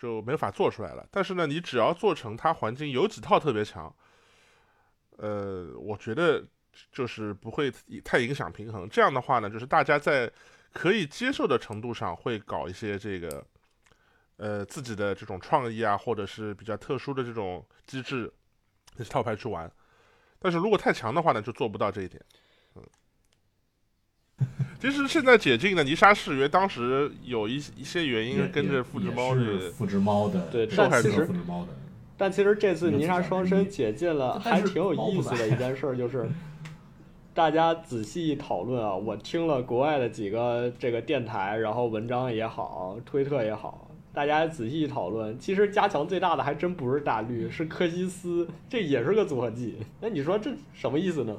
[0.00, 1.06] 就没法做出来了。
[1.10, 3.94] 但是呢，你只要做成它环境有几套特别强，
[5.18, 6.42] 呃，我觉得
[6.90, 7.70] 就是不会
[8.02, 8.88] 太影响平衡。
[8.88, 10.32] 这样的话呢，就是大家在
[10.72, 13.46] 可以接受的程度上会搞一些这个，
[14.38, 18.32] 呃，自己的这种创意啊，或者是比较特殊的这种机制，
[18.96, 19.70] 那些套牌去玩。
[20.38, 22.24] 但是如果太强的话呢，就做不到这一点。
[22.76, 22.82] 嗯
[24.80, 31.68] 其实现在解禁的泥沙誓约，当时有一一些原因跟着复制猫是复制猫的，对，但其实复制猫的，
[32.16, 36.26] 但其实这次泥沙双生解禁了，还挺有意思的一件事，就是
[37.34, 49.76] 大家仔细一讨论啊，我听了国外的几个这个电台，然后文章也好，推特也好，大家仔细一讨论，其实加强最大的还真不是大绿，是科西斯，这也是个组合技。
[50.00, 51.36] 那你说这什么意思呢？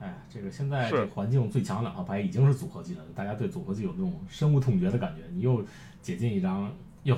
[0.00, 5.22] 哎，这个现在这环境最强两套牌已经是组合技了，大家对组合技有这种深恶痛绝的感觉。
[5.34, 5.62] 你又
[6.00, 7.14] 解禁一张，又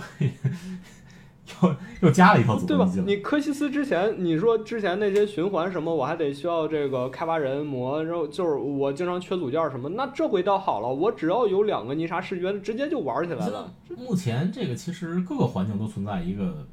[1.62, 3.04] 又又加了一套组合技了。
[3.06, 9.88] 你科西斯之前你说之前那些循环什么，我还得需要这个开发人魔，然后就是我经常缺组件什么。
[9.90, 13.72] 那这回倒好了，我只要有两个泥沙视觉，直接就玩起来了。
[13.96, 16.66] 目前这个其实各个环境都存在一个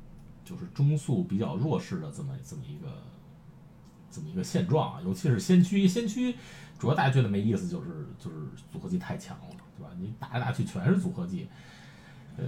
[0.44, 2.88] 就是中速比较弱势的这么这么一个。
[4.12, 6.36] 这么一个现状啊，尤其是先驱，先驱
[6.78, 8.38] 主要大家觉得没意思，就是就是
[8.72, 9.46] 组合技太强了，
[9.78, 9.90] 对吧？
[10.00, 11.48] 你打来打去全是组合技，
[12.38, 12.46] 呃，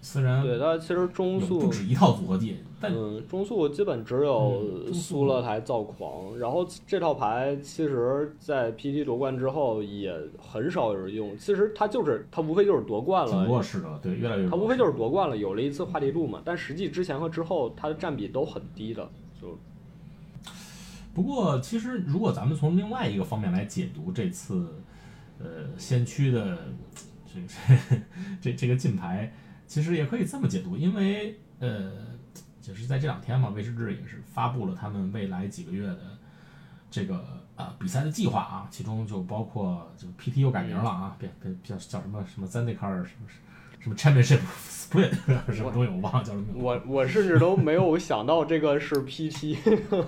[0.00, 19.58] 虽然对它其实中速不止一套组合技，但嗯，中速基本只有苏勒台造狂，然后这套牌其实，在 PT 夺冠之后也很少有人用，其实它就是它无非就是夺冠了，弱势的，对，越来越它无非就是夺冠了，有了一次话题度嘛，但实际之前和之后它的占比都很低的，就。
[21.14, 24.82] 不过，其实如果咱们从另外一个方面来解读这次，
[25.38, 26.56] 呃，先驱的
[27.26, 27.46] 这个
[28.40, 29.30] 这这个金牌，
[29.66, 31.92] 其实也可以这么解读，因为呃，
[32.62, 35.98] 就是在这两天嘛，威士治也是发布了他们未来几个月的
[36.90, 37.22] 这个
[37.56, 43.28] 呃比赛的计划啊，其中就包括就 PT 又改名了啊，变变叫叫什么什么 Zendikar 什么
[43.80, 45.12] 什么 Championship Split
[45.52, 46.46] 什么东西我忘了叫什么。
[46.54, 49.58] 我我甚至都没有想到这个是 PT。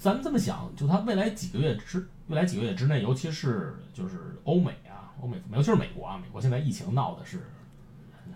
[0.00, 7.42] 咱们这么想，就它未来几个月之未来几个月之内，尤其是就是欧美啊，欧美尤其是美国啊，美国现在疫情闹的是。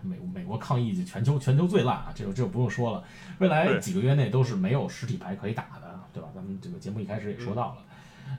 [0.03, 3.05] 美美国抗疫就全球全球最烂啊，这个这个不用说了。
[3.39, 6.31] 未来几个月内都是没有实体牌可以打的，对吧？
[6.35, 7.83] 咱们这个节目一开始也说到了。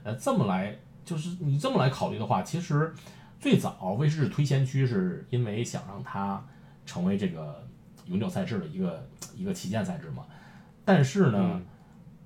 [0.04, 2.92] 呃，这么来就是你这么来考虑的话，其实
[3.40, 6.44] 最早威士忌推先驱是因为想让它
[6.84, 7.64] 成为这个
[8.08, 10.24] 永久赛制的一个一个旗舰赛制嘛。
[10.84, 11.62] 但是呢，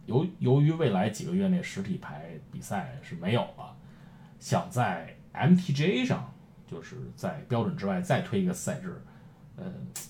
[0.06, 3.76] 由由于未来几个月内实体牌比赛是没有了，
[4.40, 6.34] 想在 MTGA 上
[6.68, 9.02] 就是在标准之外再推一个赛制。
[9.58, 9.64] 呃，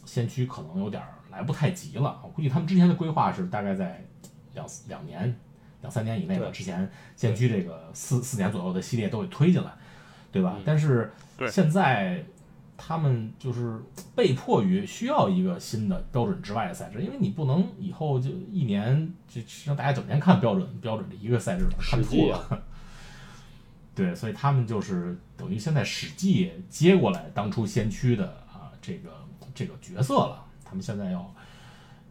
[0.05, 4.03] 先驱可能有点来不太及了，我估计他们之前的规划是大概在
[4.55, 5.35] 两两年、
[5.81, 6.49] 两三年以内吧。
[6.51, 9.71] 之前先驱这个四四年左右的系列都会推进来，
[10.31, 10.57] 对吧？
[10.65, 11.13] 但是
[11.47, 12.25] 现在
[12.77, 13.79] 他们就是
[14.15, 22.63] 被迫于需要一个新的标准之外的赛制，因为你不能以后就一年就让大家整天看标准标准的一个赛制看吐了。
[23.95, 29.09] 对，所以他们就是等于现在史记接过来当初先驱的啊这个。
[29.53, 31.33] 这个角色了，他们现在要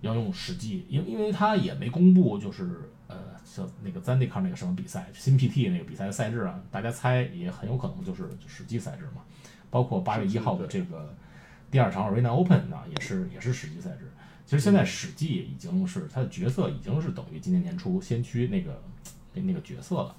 [0.01, 9.21] 要用史记，因因为他也没公布，就是呃，像那个 Zendikar 那个什么比赛，新 PT 那个比赛的赛制啊，大家猜也很有可能就是史记赛制嘛。
[9.75, 11.13] 包括八月一号的这个
[11.69, 14.09] 第二场 Arena Open 呢，也是也是史记赛制。
[14.47, 18.81] 其实现在史记已经是他的角色已经是等于今年年初先驱那个
[19.33, 20.15] 那那个角色了，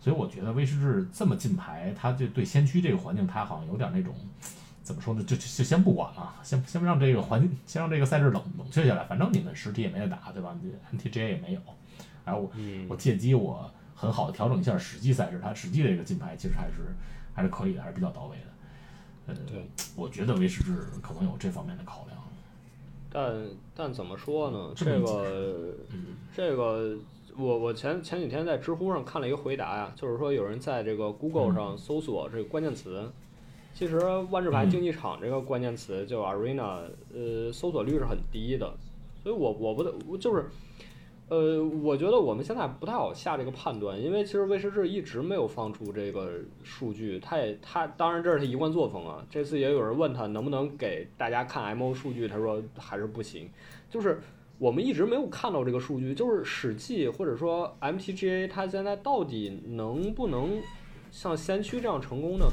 [0.00, 4.12] 所以我觉得威士忌这么进牌，他就对先驱这个环境，他好像有点那种。
[4.82, 5.22] 怎么说呢？
[5.22, 9.04] 就就先不管了，先先让这个环境，先让这个赛制冷冷却下来。
[9.04, 10.58] 反正你们实体也没得打，对吧
[10.92, 11.60] ？NTJ 也没有。
[12.24, 12.50] 然后我
[12.88, 16.96] 我借机我很好的调整一下史记赛制，他史记这个进牌其实还是
[17.32, 18.46] 还是可以的，还是比较到位的。
[19.26, 19.64] 呃，对，
[19.96, 22.18] 我觉得威士忌可能有这方面的考量。
[23.10, 24.72] 但但怎么说呢？
[24.74, 25.74] 这个
[26.34, 26.96] 这个，
[27.36, 33.10] 我我前前几天在知乎上看了一个回答呀，就是说有人在这个 Google 上搜索这个关键词。
[33.74, 33.98] 其实
[34.30, 36.80] 万智牌竞技场这个关键词就 arena，
[37.14, 38.70] 呃，搜索率是很低的，
[39.22, 40.44] 所以我我不得就是，
[41.28, 46.32] 呃，我觉得我们现在不太好下这个判断，因为其实威士忌一直没有放出这个
[46.62, 53.48] 数据，他也他当然这是他一贯作风啊，这次也有人问他能不能给大家看 mo 数据，他说还是不行，
[53.88, 54.20] 就是
[54.58, 60.60] 我们一直没有看到这个数据，就是史记或者说 mtga 它现在到底能不能
[61.10, 62.44] 像先驱这样成功呢？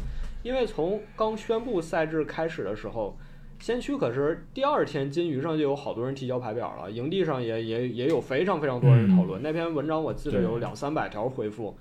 [0.42, 3.18] 因为从刚宣布赛制开始的时候，
[3.60, 11.76] 先驱可是第二天金鱼上就有好多人提交排表了，营地上也也也有非常非常多人讨论那篇文章，我记得有两三百条回复。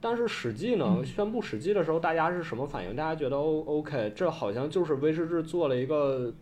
[0.00, 2.96] 但是史记呢，宣布史记的时候，大家是什么反应？
[2.96, 6.32] 大家觉得 O O K，这好像就是威士忌做了一个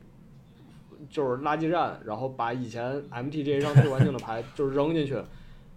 [1.11, 5.17] 就是垃圾站，然后把以前 M T J 上最完境的牌就扔进去，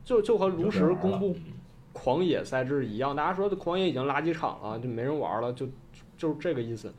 [0.04, 1.36] 就就和炉石公布。
[1.94, 5.68] 狂野赛制一样，大家说的狂野已经垃圾场了，就没人玩了，就
[6.18, 6.90] 就是这个意思。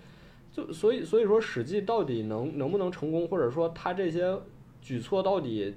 [0.53, 4.39] 就所以所以说，史记到底能能不能成功，或者说他这些
[4.83, 5.75] 举措到底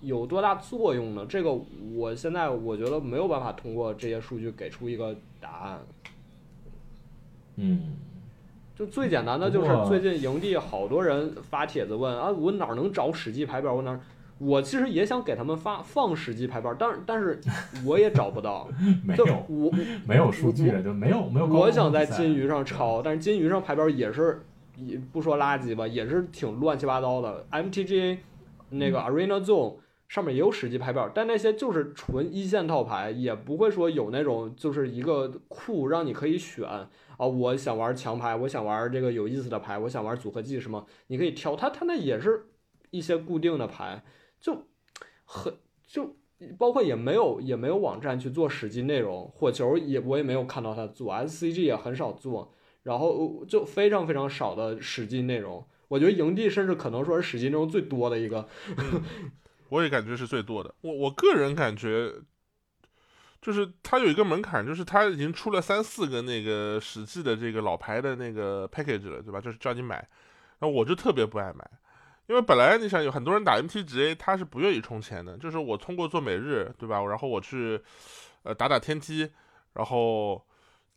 [0.00, 1.26] 有多大作用呢？
[1.28, 1.52] 这个
[1.94, 5.80] 我现在我觉得没有办法通过这些数据给出一个答案。
[7.56, 7.96] 嗯，
[8.76, 13.74] 就最简单的就是最近营地好多人发帖子问啊，我哪能找史记牌表？
[13.74, 14.00] 我哪？
[14.38, 17.40] 我其实也想给他们发放实际牌班，但是但是
[17.84, 18.68] 我也找不到，
[19.04, 19.70] 没有我
[20.06, 21.46] 没有数据就没有没有。
[21.46, 24.42] 我想在金鱼上抄，但是金鱼上牌班也是
[24.76, 27.44] 也不说垃圾吧，也是挺乱七八糟的。
[27.50, 28.18] MTG
[28.70, 41.56] 那个 Arena Zone 上面也有实际排表，但那些就是纯一线套牌，也不会说有那种就是一个库让你可以选啊，我想玩强牌，我想玩这个有意思的牌，我想玩组合技什么，你可以挑。
[41.56, 42.46] 它它那也是
[42.90, 44.00] 一些固定的牌。
[44.40, 44.66] 就
[45.24, 45.54] 很
[45.86, 46.16] 就
[46.56, 55.66] 包括也没有也没有网站去做实际内容，火球也我也没有看到他做，SCG 也很少做，然后就非常非常少的实际内容。
[55.88, 58.46] 我觉得营地甚至可能说是史记内容最多的一个，
[59.70, 60.74] 我也感觉是最多的。
[60.82, 62.12] 我我个人感觉，
[63.40, 69.40] 就是它有一个门槛，就是它已经出了三四个那个史记的这个老牌的那个 package 了，对吧？
[69.40, 70.06] 就是叫你买，
[70.60, 71.68] 那我就特别不爱买。
[72.28, 77.02] 因为本来你想有很多人打 MTGA，他是不愿意充钱的，就是我通过做每日，对吧？
[77.06, 77.80] 然后我去，
[78.42, 79.28] 呃，打打天梯，
[79.72, 80.44] 然后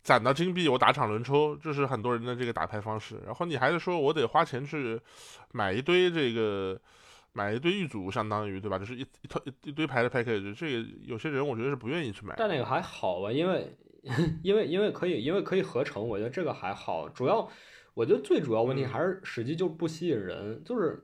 [0.03, 3.15] 攒到金币，我打场轮抽，这是很多人的这个打牌方式。
[3.25, 4.99] 然后你还是说我得花钱去
[5.53, 6.77] 买一堆这个
[7.31, 8.77] 买一堆玉组，相当于对吧？
[8.77, 12.35] 就是一一套一一堆牌的 package，这个有些人我觉得是不愿意去买。
[12.37, 13.73] 但那个还好吧，因为
[14.43, 17.07] 因为因为可以因为可以合成，我觉得这个还好。
[17.07, 17.49] 主要
[17.93, 21.01] 我觉得最主要问题还是实际就不吸引人，就是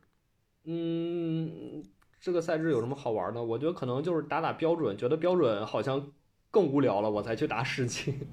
[0.68, 1.82] 嗯，
[2.20, 3.42] 这个赛制有什么好玩的？
[3.42, 6.06] 我觉得可能就是打打标准，觉得标准好像
[6.52, 8.14] 更无聊了，我才去打史记。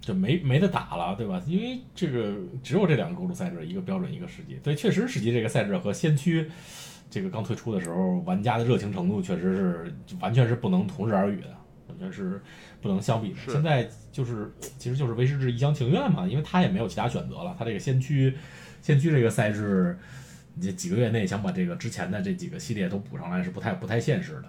[0.00, 1.42] 就没没得打了，对吧？
[1.46, 4.58] 因为这个只有这两个构筑赛制，一个标准，一个史记。
[4.62, 6.50] 对，确实史记这个赛制和先驱
[7.10, 11.54] 这个刚推出的时候，玩家的热情程度确实是完全是不能同日而语的，
[11.88, 12.40] 完全是
[12.80, 13.36] 不能相比的。
[13.46, 17.54] 现在就是其实就是威士忌一厢情愿嘛，因为他也没有其他选择了。
[17.58, 18.34] 他这个先驱
[18.80, 19.98] 先驱这个赛制，
[20.60, 24.44] 你几个月内想把这个之前的这几个系列都补上来是不太不太现实的。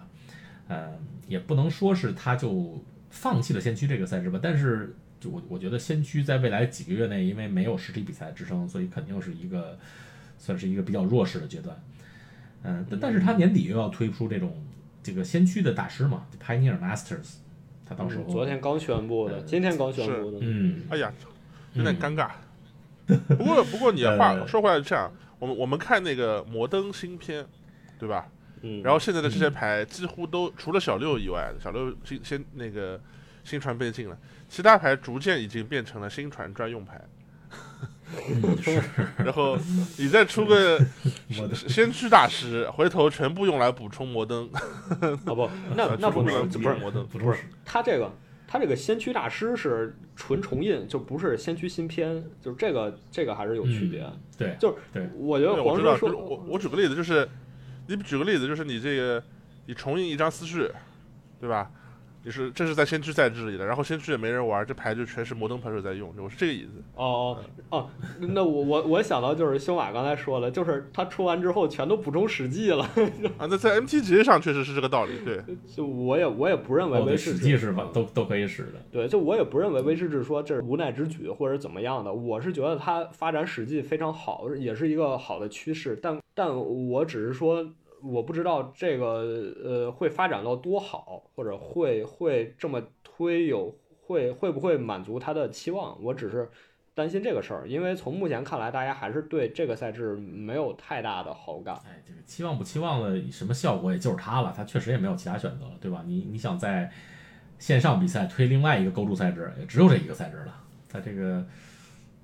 [0.67, 0.91] 呃，
[1.27, 4.95] 也不能说是他就放弃了先驱这个赛事吧，但是。
[5.21, 9.77] 就我我觉得先驱在未来几个月内，因为没有实体比赛支撑，所以肯定是一个
[10.39, 11.79] 算是一个比较弱势的阶段。
[12.63, 14.51] 嗯，但但是他年底又要推出这种
[15.03, 17.35] 这个先驱的大师嘛，Pioneer Masters，
[17.85, 21.13] 他到时候昨天刚宣布的，今天刚宣布的，嗯，哎呀，
[21.73, 22.31] 有点尴尬。
[23.05, 27.43] 不过不过你话说回来这样，我们我们看那个摩登新片，
[27.97, 28.27] 对吧？
[28.61, 33.01] 嗯，然后现在的这些牌几乎都除了小六以外，小六新先那个
[33.43, 34.15] 新传被禁了。
[34.47, 37.01] 其他牌逐渐已经变成了新传专用牌，
[39.17, 39.57] 然后
[39.97, 40.79] 你再出个
[41.55, 44.47] 先驱大师，回头全部用来补充摩登。
[44.53, 44.59] 啊
[45.25, 48.13] 不，那 那不能不是摩登，不是他这个
[48.51, 54.05] 他这个先驱大师是纯重印，就不是先驱新篇，就是这个这个还是有区别。
[54.37, 57.25] 对，就是对，我觉得黄叔说，我我举个例子，就是
[57.87, 59.23] 你举个例子，就是你这个
[59.67, 60.69] 你重印一张思绪，
[61.39, 61.71] 对吧？
[62.23, 66.83] 就是这是在先驱赛制里的，然后先驱也没人玩，这牌就全是摩登牌手在用，我是这个意思。
[66.95, 67.37] 哦
[67.69, 72.83] 哦哦，那我我我想到就是修马刚才说了，就是他出完之后全都补充史记了。
[73.37, 75.41] 啊，那在 MTG 上确实是这个道理，对。
[75.75, 78.73] 就我也我也不认为威士忌是吧，都都可以使的。
[78.91, 87.67] 对，就我也不认为威士忌说这是无奈之举或者怎么样的，我是觉得它发展史记非常好，也是一个好的趋势，但但我只是说。
[88.03, 96.01] 我不知道这个呃会发展到多好，或者会会这么推有会会不会满足他的期望？
[96.03, 96.49] 我只是
[96.93, 101.75] 担心这个事儿，因为从目前看来，大家还是对这个赛制没有太大的好感。
[101.85, 106.03] 哎，这个期望不期望的什么效果，也就是他了，他确实也没有其他选择了，对吧？
[106.05, 106.91] 你你想在
[107.59, 110.53] 线上比赛推另外一个构筑赛制，也只有这一个赛制了，
[110.89, 111.45] 他这个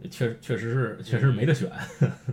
[0.10, 1.72] 确确实是确实没得选。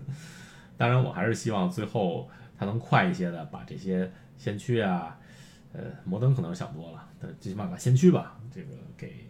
[0.76, 2.28] 当然，我还是希望最后。
[2.58, 5.18] 它能快一些的把这些先驱啊，
[5.72, 9.26] 呃，摩登可能想多了，但最起码把先驱吧，这个给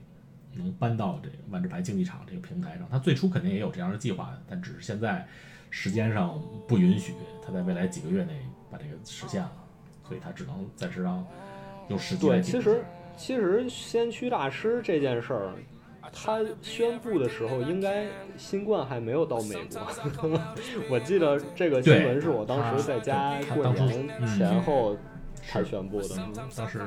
[0.52, 2.86] 能搬到这个万智牌竞技场这个平台上。
[2.90, 5.26] 它最初肯定也有这样的计划，但只是现在
[5.70, 7.14] 时间上不允许，
[7.44, 9.52] 它在未来几个月内把这个实现了，
[10.06, 11.26] 所以它只能暂时让
[11.88, 12.30] 用时间。
[12.30, 12.84] 对，其实
[13.16, 15.52] 其实先驱大师这件事儿。
[16.12, 20.40] 他宣布的时候，应该新冠还没有到美国。
[20.90, 24.96] 我记得这个新闻是我当时在家过年前后
[25.34, 26.08] 才宣布的。
[26.56, 26.80] 当时，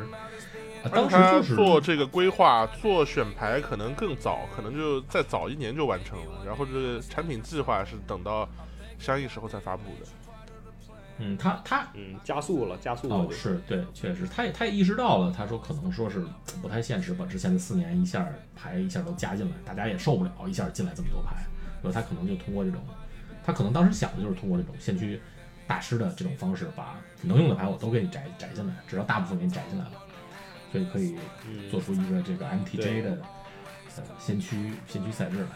[0.91, 6.45] 当时做这个规划、做选牌可能更早，可能就再早一年就完成了。
[6.45, 8.47] 然后这个产品计划是等到
[8.99, 10.07] 相应时候才发布的。
[11.19, 13.15] 嗯，他他嗯加速了，加速了。
[13.15, 16.23] 哦，是对，确实，他也他也意识到了，他说可能说是
[16.61, 21.43] 不太现实，把之前的四年一下牌一下都加进来，大家也受不了一下进来这么多牌，
[21.81, 22.79] 所以他可能就通过这种，
[23.43, 25.19] 他可能当时想的就是通过这种先驱
[25.65, 29.91] 大师的这种方式，把能用的牌我都给你摘摘进来，至少大部分给你摘进来了，
[30.71, 31.17] 所以可以
[31.71, 33.17] 做出一个这个 MTJ 的
[33.95, 35.47] 呃先驱先驱赛制来。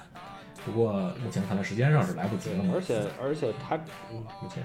[0.65, 0.93] 不过
[1.23, 3.75] 目前看来时间上是来不及了嘛，而且而且他
[4.11, 4.63] 嗯目前。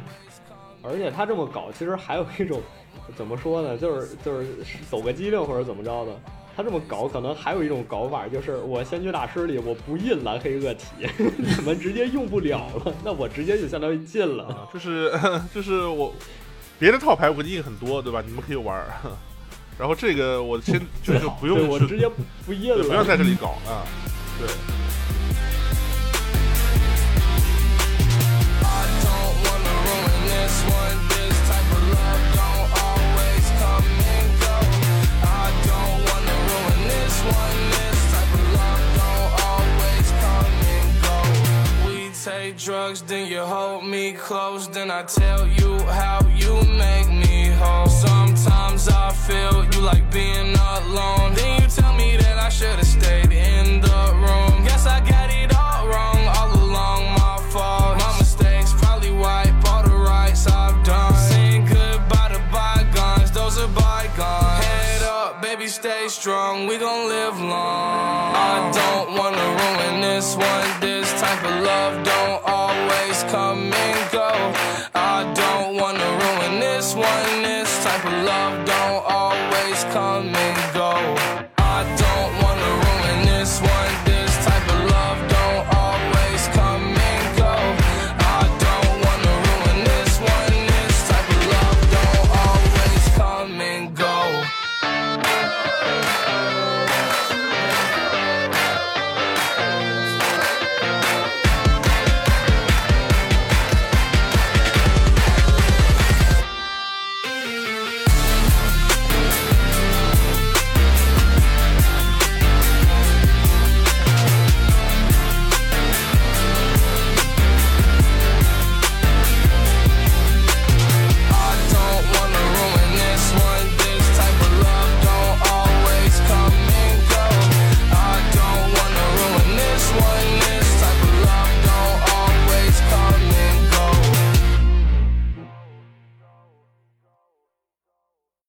[0.88, 2.60] 而且他这么搞，其实还有一种，
[3.16, 3.76] 怎么说呢？
[3.76, 4.46] 就是就是
[4.90, 6.12] 走个机灵或者怎么着的。
[6.56, 10.86] 他这么搞，可能还有一种搞法，就是我先驱大师里我不印蓝黑恶体，
[11.36, 14.66] 你们直接用不了了，那我直接就相当于进了。
[14.72, 15.12] 就是
[15.54, 16.14] 就是我
[16.78, 18.22] 别的套牌我印很多，对吧？
[18.26, 18.82] 你们可以玩。
[19.78, 22.08] 然后这个我先就就不用，我直接
[22.46, 23.84] 不印了，不要在这里搞啊。
[24.38, 24.85] 对。
[42.46, 44.68] Take drugs, then you hold me close.
[44.68, 46.54] Then I tell you how you
[46.86, 47.88] make me whole.
[47.88, 51.34] Sometimes I feel you like being alone.
[51.34, 54.64] Then you tell me that I should have stayed in the room.
[54.64, 55.55] Guess I got it
[66.08, 68.34] stay strong, we gon' live long.
[68.34, 70.80] I don't wanna ruin this one.
[70.80, 72.04] This type of love